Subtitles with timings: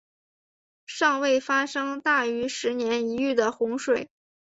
[0.87, 4.09] 尚未发生大于十年一遇的洪水。